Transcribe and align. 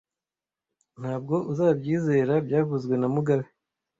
Ntabwo 0.99 1.35
uzabyizera 1.51 2.33
byavuzwe 2.45 2.93
na 2.97 3.07
mugabe 3.15 3.45